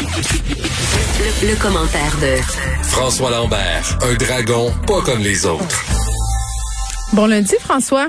[0.00, 2.36] Le, le commentaire de
[2.82, 5.84] François Lambert, un dragon pas comme les autres.
[7.12, 8.08] Bon lundi, François.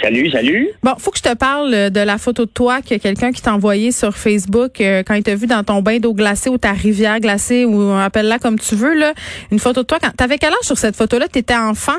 [0.00, 0.68] Salut, salut.
[0.82, 3.52] Bon, faut que je te parle de la photo de toi que quelqu'un qui t'a
[3.52, 6.72] envoyé sur Facebook euh, quand il t'a vu dans ton bain d'eau glacée ou ta
[6.72, 9.12] rivière glacée ou appelle-la comme tu veux là,
[9.50, 11.96] une photo de toi quand t'avais quel âge sur cette photo là T'étais enfant?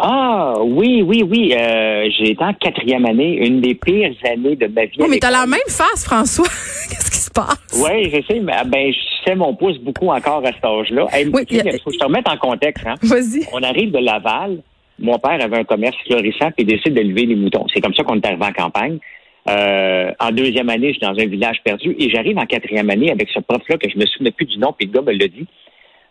[0.00, 1.52] Ah, oui, oui, oui.
[1.58, 4.96] Euh, j'ai été en quatrième année, une des pires années de ma vie.
[5.00, 6.46] Oh, mais t'as la même face, François.
[7.28, 10.52] Se passe Oui, je sais, mais ah, ben, je sais mon pouce beaucoup encore à
[10.52, 11.06] cet âge-là.
[11.12, 12.86] Hey, Oui, a- faut que je te remette en contexte.
[12.86, 12.94] Hein.
[13.02, 13.46] Vas-y.
[13.52, 14.58] On arrive de Laval.
[14.98, 17.66] Mon père avait un commerce florissant puis il décide d'élever les moutons.
[17.72, 18.98] C'est comme ça qu'on est arrivé en campagne.
[19.48, 23.10] Euh, en deuxième année, je suis dans un village perdu et j'arrive en quatrième année
[23.12, 25.28] avec ce prof-là que je me souvenais plus du nom, puis le gars me l'a
[25.28, 25.46] dit.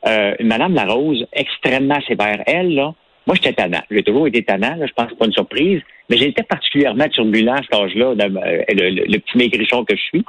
[0.07, 2.41] Euh, Madame Larose, extrêmement sévère.
[2.47, 2.93] Elle, là,
[3.27, 3.81] moi, j'étais tannant.
[3.91, 7.51] J'ai toujours été tannant, là, je pense que pas une surprise, mais j'étais particulièrement turbulent
[7.53, 10.23] à cet âge-là, euh, le, le- le petit maigrichon que je suis.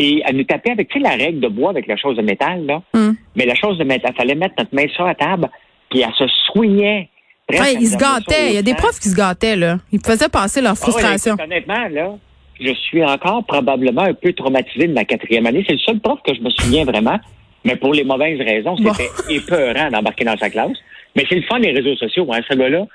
[0.00, 2.22] Et elle nous tapait avec, tu sais, la règle de bois avec la chose de
[2.22, 2.82] métal, là.
[2.94, 3.16] Hum.
[3.36, 5.48] Mais la chose de métal, il fallait mettre notre main sur la table,
[5.90, 7.08] puis elle se soignait.
[7.50, 8.48] Ouais, ils se gâtaient.
[8.50, 8.76] Il y a des sang.
[8.76, 9.78] profs qui se gâtaient là.
[9.90, 11.36] Ils faisaient passer leur Ah ouais, frustration.
[11.42, 12.14] honnêtement, là,
[12.60, 15.64] je suis encore probablement un peu traumatisé de ma quatrième année.
[15.66, 17.18] C'est le seul prof que je me souviens vraiment,
[17.64, 18.92] mais pour les mauvaises raisons, Bon.
[18.92, 20.76] c'était épeurant d'embarquer dans sa classe.
[21.16, 22.28] Mais c'est le fun des réseaux sociaux.
[22.32, 22.86] Hein, ce gars-là,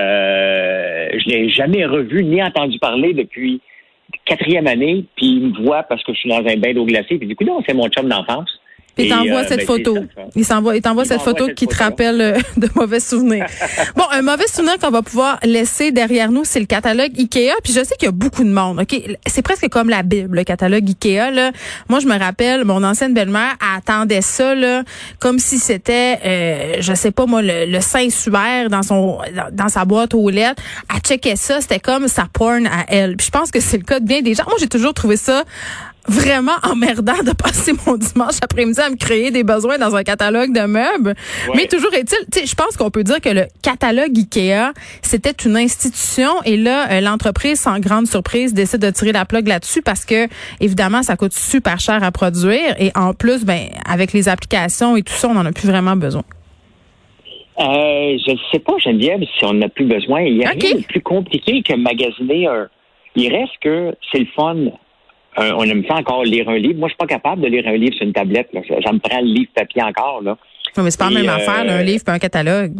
[0.00, 3.60] euh, je l'ai jamais revu ni entendu parler depuis
[4.24, 7.18] quatrième année, puis il me voit parce que je suis dans un bain d'eau glacée,
[7.18, 8.55] puis du coup, non, c'est mon chum d'enfance.
[8.96, 9.98] Puis il Et, t'envoie euh, cette ben, photo.
[10.34, 13.46] Il s'envoie, il t'envoie Il cette photo cette qui te rappelle euh, de mauvais souvenirs.
[13.96, 17.52] bon, un mauvais souvenir qu'on va pouvoir laisser derrière nous, c'est le catalogue Ikea.
[17.62, 18.80] Puis je sais qu'il y a beaucoup de monde.
[18.80, 21.30] Ok, c'est presque comme la Bible, le catalogue Ikea.
[21.30, 21.52] Là.
[21.90, 24.82] Moi, je me rappelle, mon ancienne belle-mère elle attendait ça là,
[25.18, 29.68] comme si c'était, euh, je sais pas moi, le, le Saint-Suaire dans son, dans, dans
[29.68, 30.62] sa boîte aux lettres.
[30.92, 33.16] Elle checkait ça, c'était comme sa porn à elle.
[33.16, 34.44] Puis je pense que c'est le cas de bien des gens.
[34.46, 35.44] Moi, j'ai toujours trouvé ça
[36.08, 40.52] vraiment emmerdant de passer mon dimanche après-midi à me créer des besoins dans un catalogue
[40.52, 41.14] de meubles.
[41.54, 44.72] Mais toujours est-il, tu sais, je pense qu'on peut dire que le catalogue Ikea,
[45.02, 49.46] c'était une institution et là, euh, l'entreprise, sans grande surprise, décide de tirer la plug
[49.46, 50.28] là-dessus parce que,
[50.60, 55.02] évidemment, ça coûte super cher à produire et en plus, ben, avec les applications et
[55.02, 56.22] tout ça, on n'en a plus vraiment besoin.
[57.58, 60.20] Euh, je ne sais pas, Geneviève, si on n'a plus besoin.
[60.22, 60.62] Il y a OK.
[60.62, 62.68] rien de plus compliqué que magasiner un.
[63.14, 64.56] Il reste que c'est le fun.
[65.38, 66.78] Euh, on aime ça encore lire un livre.
[66.78, 68.48] Moi, je suis pas capable de lire un livre sur une tablette.
[68.52, 68.60] Là.
[68.68, 70.22] Ça, ça me prend le livre papier encore.
[70.22, 70.36] Là.
[70.76, 72.72] Non, mais c'est pas la Et, même euh, affaire, là, un livre puis un catalogue.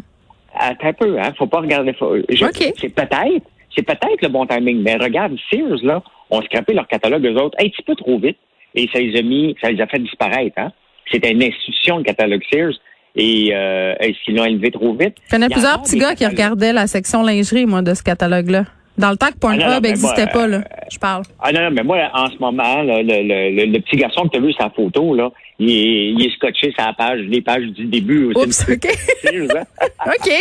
[0.58, 1.32] Attends un peu, hein.
[1.36, 1.92] Faut pas regarder.
[1.92, 2.72] Faut, je- OK.
[2.80, 4.82] C'est peut-être, c'est peut-être le bon timing.
[4.82, 8.38] Mais regarde, Sears, là, ont scrappé leur catalogue eux autres un petit peu trop vite.
[8.74, 10.72] Et ça les a mis, ça les a fait disparaître, hein.
[11.12, 12.72] C'était une institution, le catalogue Sears.
[13.18, 15.16] Et, euh, est-ce qu'ils l'ont élevé trop vite?
[15.26, 17.94] Je connais Il y a plusieurs petits gars qui regardaient la section lingerie, moi, de
[17.94, 18.64] ce catalogue-là.
[18.98, 20.56] Dans le temps que Ah, Pornhub mais n'existait pas, là.
[20.58, 21.22] euh, Je parle.
[21.40, 24.38] Ah non, non, mais moi, en ce moment, là, le, le, petit garçon que tu
[24.38, 27.64] as vu sa photo, là, il est, il est scotché sur la page, les pages
[27.66, 28.32] du début.
[28.34, 28.66] Oups.
[28.70, 28.86] OK.
[29.26, 29.64] Hein?
[30.06, 30.32] OK.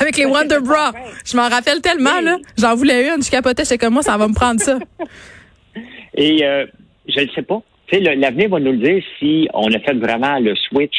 [0.00, 0.92] Avec les Wonder Bra.
[1.24, 2.36] Je m'en rappelle tellement, là.
[2.56, 3.22] J'en voulais une.
[3.22, 3.64] Je capotais.
[3.64, 4.78] J'étais comme moi, ça va me prendre ça.
[6.14, 6.66] Et euh,
[7.08, 7.60] je ne sais pas.
[7.86, 10.96] Tu sais, le- l'avenir va nous le dire si on a fait vraiment le switch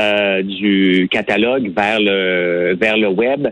[0.00, 3.48] euh, du catalogue vers le vers le web.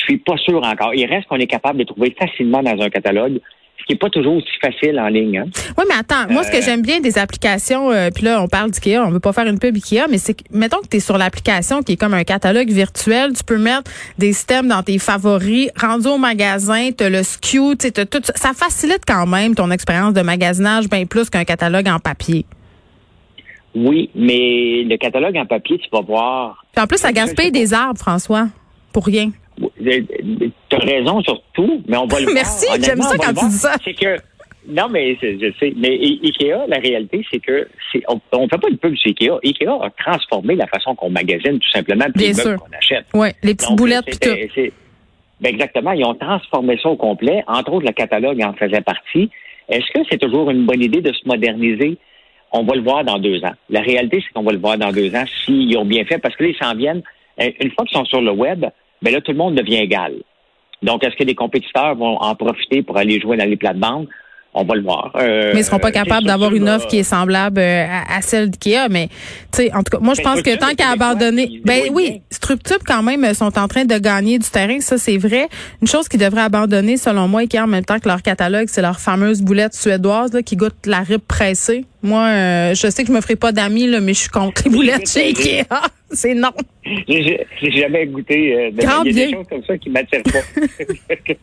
[0.00, 0.94] Je suis pas sûr encore.
[0.94, 3.38] Il reste qu'on est capable de trouver facilement dans un catalogue,
[3.78, 5.38] ce qui est pas toujours aussi facile en ligne.
[5.38, 5.44] Hein?
[5.78, 6.30] Oui, mais attends.
[6.32, 6.62] Moi, ce que Euh.
[6.64, 9.58] j'aime bien des applications, euh, puis là, on parle d'IKEA, on veut pas faire une
[9.58, 12.24] pub IKEA, mais c'est que, mettons que tu es sur l'application qui est comme un
[12.24, 15.70] catalogue virtuel, tu peux mettre des systèmes dans tes favoris.
[15.80, 18.52] Rendu au magasin, tu le SKU, tu sais, t'as tout ça.
[18.54, 22.44] Facilite quand même ton expérience de magasinage bien plus qu'un catalogue en papier.
[23.74, 27.72] Oui, mais le catalogue en papier, tu vas voir Puis en plus, ça gaspille des
[27.72, 28.48] arbres, François.
[28.92, 29.30] Pour rien.
[29.60, 32.34] Tu as raison sur tout, mais on va le voir.
[32.34, 33.74] Merci, j'aime ça quand tu dis ça.
[33.84, 34.16] C'est que
[34.68, 35.72] non, mais je sais.
[35.76, 39.38] Mais Ikea, la réalité, c'est que c'est on, on fait pas une pub sur Ikea.
[39.42, 43.06] Ikea a transformé la façon qu'on magasine tout simplement puis Bien les meubles qu'on achète.
[43.14, 44.72] Oui, les petites Donc, boulettes puis tout.
[45.40, 47.42] ben exactement, ils ont transformé ça au complet.
[47.46, 49.30] Entre autres, le catalogue en faisait partie.
[49.68, 51.96] Est-ce que c'est toujours une bonne idée de se moderniser?
[52.52, 53.54] On va le voir dans deux ans.
[53.70, 56.34] La réalité, c'est qu'on va le voir dans deux ans s'ils ont bien fait, parce
[56.36, 57.02] que là, ils s'en viennent.
[57.40, 58.66] Euh, Une fois qu'ils sont sur le web,
[59.02, 60.14] ben là, tout le monde devient égal.
[60.82, 64.08] Donc, est-ce que des compétiteurs vont en profiter pour aller jouer dans les plates-bandes?
[64.52, 65.12] On va le voir.
[65.14, 68.20] Euh, Mais ils seront pas capables d'avoir une offre qui est semblable euh, à, à
[68.20, 68.88] celle d'IKEA.
[68.88, 69.06] Mais,
[69.52, 71.60] tu sais, en tout cas, moi, je Mais pense que tant qu'à abandonner.
[71.64, 72.20] Ben oui, bien?
[72.30, 74.80] Structure, quand même, euh, sont en train de gagner du terrain.
[74.80, 75.48] Ça, c'est vrai.
[75.80, 78.82] Une chose qu'ils devraient abandonner, selon moi, IKEA, en même temps que leur catalogue, c'est
[78.82, 81.84] leur fameuse boulette suédoise là, qui goûte la rib pressée.
[82.02, 84.62] Moi, euh, je sais que je me ferai pas d'amis, là, mais je suis contre
[84.64, 85.62] les boulettes chez Ikea.
[86.10, 86.50] C'est non.
[87.08, 88.54] J'ai jamais goûté.
[88.54, 90.60] Euh, de- Grand il y a des choses comme ça qui m'attirent pas.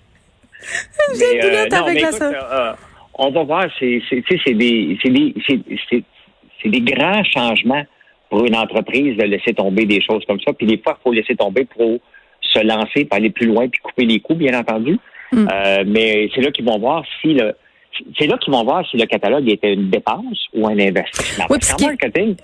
[1.17, 2.73] J'ai euh, non, mais la écoute, euh,
[3.13, 6.03] on va voir, c'est c'est des, des,
[6.65, 7.83] des grands changements
[8.29, 10.53] pour une entreprise de laisser tomber des choses comme ça.
[10.53, 11.99] Puis des fois, il faut laisser tomber pour
[12.41, 14.99] se lancer, pour aller plus loin, puis couper les coûts, bien entendu.
[15.31, 15.47] Mm.
[15.51, 17.53] Euh, mais c'est là qu'ils vont voir si le
[18.19, 21.45] c'est là qu'ils vont voir si le catalogue était une dépense ou un investissement.
[21.49, 22.35] Oui, en, marketing,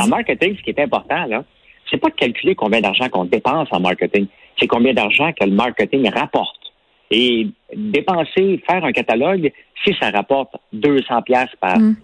[0.00, 1.44] en marketing, ce qui est important, là,
[1.90, 4.26] c'est pas de calculer combien d'argent qu'on dépense en marketing,
[4.58, 6.56] c'est combien d'argent que le marketing rapporte.
[7.10, 9.52] Et dépenser, faire un catalogue,
[9.84, 11.96] si ça rapporte 200 pièces par mm.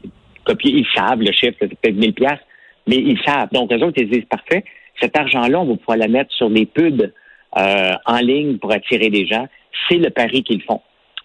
[0.45, 2.41] copier, ils savent le chiffre, c'est peut-être 1000 pièces,
[2.87, 3.49] mais ils savent.
[3.53, 4.65] Donc, eux autres, ils disent, parfait,
[5.01, 7.11] cet argent-là, on va pouvoir la mettre sur des pubs
[7.57, 9.49] euh, en ligne pour attirer des gens.
[9.89, 10.81] C'est le pari qu'ils font.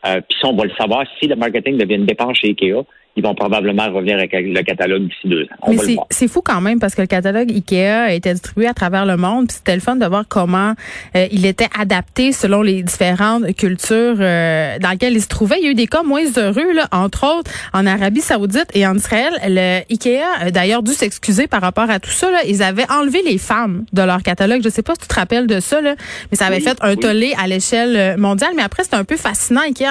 [0.06, 2.84] Euh, puis ça, on va le savoir si le marketing devient une dépense chez IKEA
[3.18, 5.72] ils vont probablement revenir avec le catalogue d'ici deux ans.
[5.72, 9.06] Mais c'est fou quand même parce que le catalogue Ikea a été distribué à travers
[9.06, 9.50] le monde.
[9.52, 10.74] C'était le fun de voir comment
[11.16, 15.56] euh, il était adapté selon les différentes cultures euh, dans lesquelles il se trouvait.
[15.60, 18.86] Il y a eu des cas moins heureux, là, entre autres en Arabie Saoudite et
[18.86, 19.34] en Israël.
[19.48, 22.30] Le Ikea a d'ailleurs dû s'excuser par rapport à tout ça.
[22.30, 22.40] Là.
[22.46, 24.60] Ils avaient enlevé les femmes de leur catalogue.
[24.62, 25.96] Je sais pas si tu te rappelles de ça, là,
[26.32, 28.52] mais ça avait fait un tollé à l'échelle euh, mondiale.
[28.58, 29.62] Mais après, c'était un peu fascinant.
[29.62, 29.86] Ikea,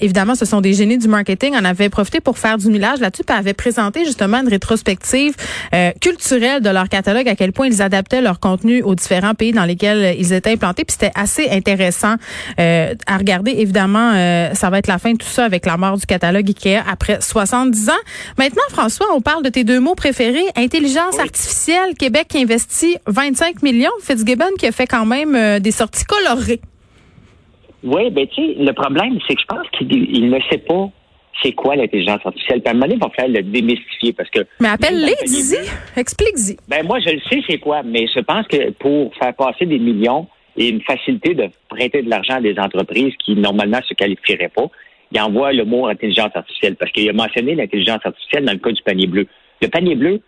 [0.00, 1.54] évidemment, ce sont des génies du marketing.
[1.60, 5.34] On avait profité pour faire du millage là-dessus, puis avait présenté justement une rétrospective
[5.74, 9.52] euh, culturelle de leur catalogue, à quel point ils adaptaient leur contenu aux différents pays
[9.52, 10.84] dans lesquels ils étaient implantés.
[10.84, 12.16] Puis c'était assez intéressant
[12.60, 13.52] euh, à regarder.
[13.52, 16.46] Évidemment, euh, ça va être la fin de tout ça avec la mort du catalogue
[16.46, 17.92] Ikea après 70 ans.
[18.36, 21.94] Maintenant, François, on parle de tes deux mots préférés, intelligence artificielle.
[21.98, 23.88] Québec qui investit 25 millions.
[24.02, 26.60] Fitzgibbon qui a fait quand même des sorties colorées.
[27.84, 30.90] Oui, ben tu sais, le problème, c'est que je pense qu'il ne sait pas
[31.42, 32.60] c'est quoi l'intelligence artificielle?
[32.60, 34.40] Puis à un moment donné, il va falloir le démystifier parce que.
[34.60, 36.56] Mais appelle-les, dis-y, explique-y.
[36.68, 39.78] Ben moi, je le sais, c'est quoi, mais je pense que pour faire passer des
[39.78, 40.26] millions
[40.56, 44.68] et une facilité de prêter de l'argent à des entreprises qui normalement se qualifieraient pas,
[45.12, 48.72] il envoie le mot intelligence artificielle parce qu'il a mentionné l'intelligence artificielle dans le cas
[48.72, 49.26] du panier bleu.
[49.62, 50.20] Le panier bleu,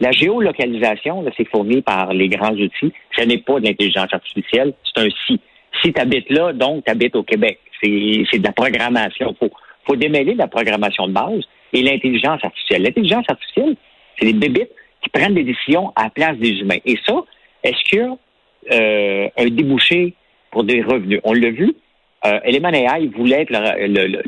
[0.00, 2.92] la géolocalisation, c'est fourni par les grands outils.
[3.16, 5.40] Ce n'est pas de l'intelligence artificielle, c'est un si.
[5.82, 7.58] Si tu habites là, donc tu habites au Québec.
[7.82, 9.34] C'est de la programmation.
[9.40, 9.50] Faut,
[9.86, 12.82] faut démêler la programmation de base et l'intelligence artificielle.
[12.82, 13.76] L'intelligence artificielle,
[14.18, 14.70] c'est les bébites
[15.02, 16.78] qui prennent des décisions à la place des humains.
[16.84, 17.14] Et ça,
[17.64, 18.16] est-ce qu'il y a
[18.72, 20.14] euh, un débouché
[20.50, 21.20] pour des revenus?
[21.24, 21.74] On l'a vu,
[22.24, 24.18] euh, Element AI voulait être le,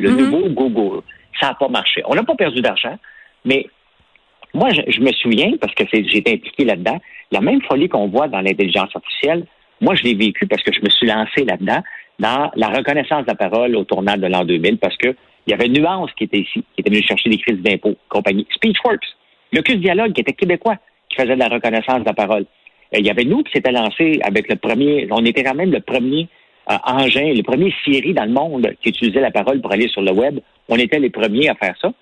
[0.00, 0.16] mm-hmm.
[0.16, 1.02] nouveau Google.
[1.40, 2.02] Ça n'a pas marché.
[2.06, 2.98] On n'a pas perdu d'argent,
[3.44, 3.66] mais
[4.54, 7.00] moi, je, me souviens, parce que j'étais impliqué là-dedans,
[7.32, 9.46] la même folie qu'on voit dans l'intelligence artificielle,
[9.80, 11.82] moi, je l'ai vécu parce que je me suis lancé là-dedans
[12.18, 15.14] dans la reconnaissance de la parole au tournant de l'an 2000 parce que
[15.46, 18.46] il y avait Nuance qui était ici, qui était venu chercher des crises d'impôts, compagnie.
[18.54, 19.04] Speechworks,
[19.52, 20.76] le CUS Dialogue qui était québécois,
[21.10, 22.46] qui faisait de la reconnaissance de la parole.
[22.94, 25.70] Euh, il y avait nous qui s'était lancé avec le premier, on était quand même
[25.70, 26.28] le premier
[26.70, 30.02] euh, engin, le premier Siri dans le monde qui utilisait la parole pour aller sur
[30.02, 30.40] le web.
[30.68, 31.92] On était les premiers à faire ça,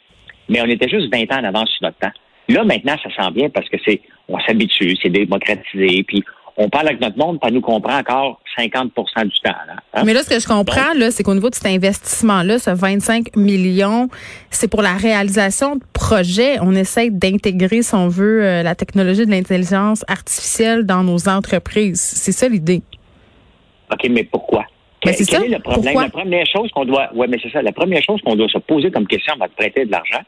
[0.48, 2.12] mais on était juste 20 ans en avance sur notre temps.
[2.48, 6.22] Là, maintenant, ça sent bien parce que c'est, on s'habitue, c'est démocratisé, puis
[6.56, 8.90] on parle avec notre monde, pas nous comprend encore 50%
[9.24, 9.54] du temps.
[9.94, 10.02] Hein?
[10.04, 13.36] Mais là, ce que je comprends, là, c'est qu'au niveau de cet investissement-là, ce 25
[13.36, 14.08] millions,
[14.50, 16.58] c'est pour la réalisation de projets.
[16.60, 22.00] On essaie d'intégrer, si on veut, euh, la technologie de l'intelligence artificielle dans nos entreprises.
[22.00, 22.82] C'est ça l'idée.
[23.90, 24.64] OK, mais pourquoi?
[25.04, 25.98] Mais quel, est le problème?
[25.98, 27.62] La première chose qu'on doit, ouais, mais c'est ça.
[27.62, 30.20] La première chose qu'on doit se poser comme question avant de prêter de l'argent,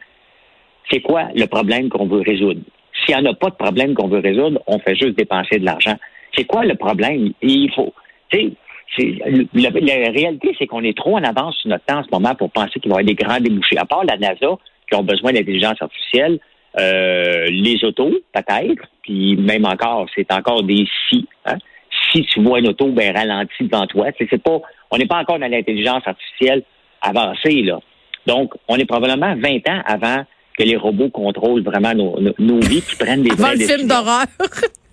[0.91, 2.61] c'est quoi le problème qu'on veut résoudre?
[3.05, 5.65] S'il n'y en a pas de problème qu'on veut résoudre, on fait juste dépenser de
[5.65, 5.97] l'argent.
[6.37, 7.33] C'est quoi le problème?
[7.43, 7.93] Il faut,
[8.31, 8.53] tu sais,
[9.55, 12.51] la, réalité, c'est qu'on est trop en avance sur notre temps en ce moment pour
[12.51, 13.79] penser qu'il va y avoir des grands débouchés.
[13.79, 14.57] À part la NASA,
[14.89, 16.39] qui ont besoin d'intelligence artificielle,
[16.79, 21.27] euh, les autos, peut-être, puis même encore, c'est encore des si.
[21.47, 21.57] Hein?
[22.13, 24.61] Si tu vois une auto ben, ralentie devant toi, c'est pas,
[24.91, 26.63] on n'est pas encore dans l'intelligence artificielle
[27.01, 27.81] avancée, là.
[28.27, 30.25] Donc, on est probablement 20 ans avant
[30.59, 34.25] que les robots contrôlent vraiment nos, nos, vies, qui prennent des vraies le film d'horreur.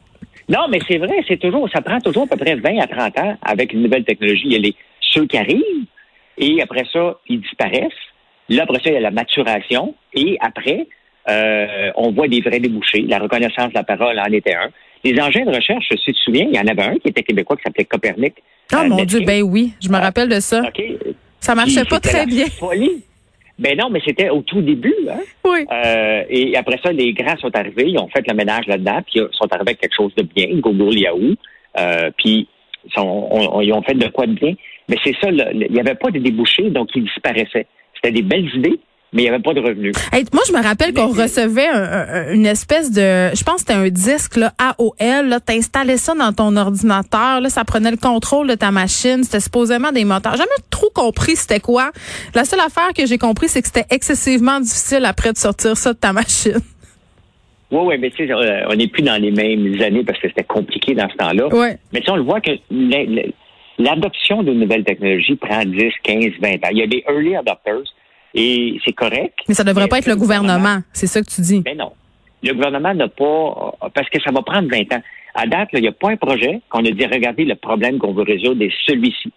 [0.49, 3.19] Non, mais c'est vrai, c'est toujours, ça prend toujours à peu près 20 à 30
[3.19, 4.43] ans avec une nouvelle technologie.
[4.45, 5.85] Il y a les, ceux qui arrivent,
[6.37, 7.91] et après ça, ils disparaissent.
[8.49, 10.87] Là, après ça, il y a la maturation, et après,
[11.29, 13.05] euh, on voit des vrais débouchés.
[13.07, 14.69] La reconnaissance de la parole en était un.
[15.03, 17.23] Les engins de recherche, si tu te souviens, il y en avait un qui était
[17.23, 18.35] québécois qui s'appelait Copernic.
[18.71, 20.61] Ah, mon Dieu, ben oui, je me rappelle de ça.
[20.67, 20.97] Okay.
[21.39, 22.45] Ça marchait pas très bien.
[23.59, 24.95] Ben non, mais c'était au tout début.
[25.09, 25.19] Hein?
[25.45, 25.65] Oui.
[25.71, 29.19] Euh, et après ça, les grands sont arrivés, ils ont fait le ménage là-dedans, puis
[29.19, 31.35] ils sont arrivés avec quelque chose de bien, Google, Yahoo,
[31.79, 32.47] euh, puis
[32.95, 34.53] ils, ont fait de quoi de bien.
[34.89, 37.67] Mais c'est ça, il n'y avait pas de débouchés, donc ils disparaissaient.
[37.95, 38.79] C'était des belles idées,
[39.13, 39.93] mais il n'y avait pas de revenus.
[40.13, 43.59] Hey, moi, je me rappelle qu'on recevait un- un- une espèce de, je pense que
[43.61, 45.27] c'était un disque là, AOL.
[45.27, 47.41] Là, t'installais ça dans ton ordinateur.
[47.41, 49.23] Là, ça prenait le contrôle de ta machine.
[49.23, 50.33] C'était supposément des moteurs.
[50.33, 51.91] J'ai Jamais trop compris c'était quoi.
[52.35, 55.93] La seule affaire que j'ai compris, c'est que c'était excessivement difficile après de sortir ça
[55.93, 56.59] de ta machine.
[57.71, 60.27] Oui, oui, mais tu sais, euh, on n'est plus dans les mêmes années parce que
[60.27, 61.47] c'était compliqué dans ce temps-là.
[61.55, 61.77] Ouais.
[61.93, 63.29] Mais tu sais, on le voit que la- la-
[63.77, 66.69] l'adoption de nouvelles technologies prend 10, 15, 20 ans.
[66.71, 67.83] Il y a des early adopters
[68.33, 69.37] et c'est correct.
[69.47, 70.79] Mais ça devrait pas être le gouvernement.
[70.93, 71.61] C'est ça que tu dis.
[71.65, 71.91] Mais non.
[72.43, 75.01] Le gouvernement n'a pas, parce que ça va prendre 20 ans.
[75.35, 78.13] À date, il n'y a pas un projet qu'on a dit, regardez, le problème qu'on
[78.13, 79.31] veut résoudre est celui-ci.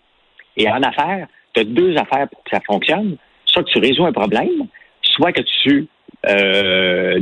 [0.57, 3.17] Et en affaires, tu as deux affaires pour que ça fonctionne.
[3.47, 4.67] Soit que tu résous un problème,
[5.03, 5.87] soit que tu
[6.29, 7.21] euh,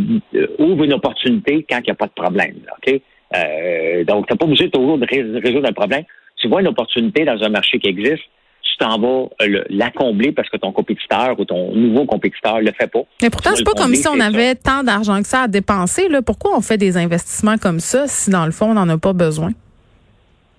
[0.59, 2.57] ouvres une opportunité quand il n'y a pas de problème.
[2.67, 2.99] là?
[3.37, 6.05] Euh, donc, tu n'as pas obligé toujours de rés- résoudre un problème.
[6.37, 8.23] Tu vois une opportunité dans un marché qui existe,
[8.63, 12.61] tu t'en vas euh, le- la combler parce que ton compétiteur ou ton nouveau compétiteur
[12.61, 13.03] le fait pas.
[13.21, 14.25] Mais pourtant, c'est pas comme si on ça.
[14.27, 16.09] avait tant d'argent que ça à dépenser.
[16.09, 16.23] Là.
[16.23, 19.13] Pourquoi on fait des investissements comme ça si, dans le fond, on n'en a pas
[19.13, 19.51] besoin?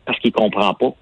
[0.06, 0.94] parce qu'il comprend pas.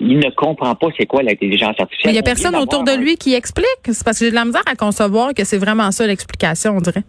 [0.00, 2.06] Il ne comprend pas c'est quoi l'intelligence artificielle.
[2.06, 3.66] Mais il n'y a personne autour de lui qui explique.
[3.86, 6.80] C'est parce que j'ai de la misère à concevoir que c'est vraiment ça l'explication, on
[6.80, 7.02] dirait.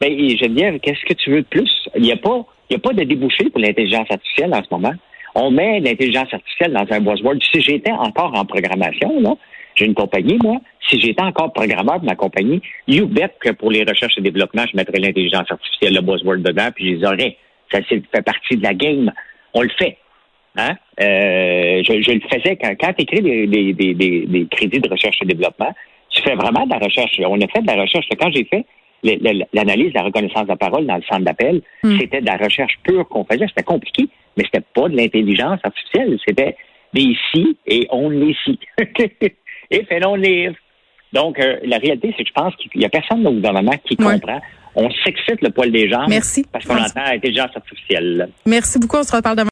[0.00, 1.70] Ben, Geneviève, qu'est-ce que tu veux de plus?
[1.96, 4.68] Il n'y a pas, il y a pas de débouché pour l'intelligence artificielle en ce
[4.70, 4.92] moment.
[5.40, 7.38] On met l'intelligence artificielle dans un buzzword.
[7.52, 9.34] Si j'étais encore en programmation, là,
[9.76, 10.56] j'ai une compagnie, moi,
[10.88, 14.64] si j'étais encore programmeur de ma compagnie, you bet que pour les recherches et développement,
[14.70, 17.36] je mettrais l'intelligence artificielle, le buzzword dedans, puis je les aurais.
[17.70, 19.12] Ça fait partie de la game.
[19.54, 19.96] On le fait.
[20.56, 20.74] Hein?
[21.00, 24.80] Euh, je, je le faisais quand, quand tu écris des, des, des, des, des crédits
[24.80, 25.72] de recherche et développement,
[26.10, 27.20] tu fais vraiment de la recherche.
[27.24, 28.06] On a fait de la recherche.
[28.18, 28.64] Quand j'ai fait
[29.04, 31.96] l'analyse de la reconnaissance de la parole dans le centre d'appel, Hmm.
[32.00, 33.46] c'était de la recherche pure qu'on faisait.
[33.46, 36.18] C'était compliqué, mais c'était pas de l'intelligence artificielle.
[36.26, 36.56] C'était
[36.94, 38.58] des si et on les si.
[39.70, 40.56] If and only if.
[41.12, 43.96] Donc, euh, la réalité, c'est que je pense qu'il y a personne au gouvernement qui
[43.98, 44.14] Ouais.
[44.14, 44.40] comprend.
[44.74, 46.46] On s'excite le poil des jambes Merci.
[46.52, 48.28] parce qu'on entend l'intelligence artificielle.
[48.46, 48.98] Merci beaucoup.
[48.98, 49.46] On se reparle demain.